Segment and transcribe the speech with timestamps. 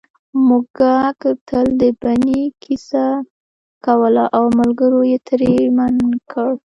[0.47, 3.05] موږک تل د بنۍ کیسه
[3.85, 6.51] کوله او ملګرو یې ترې منع کړ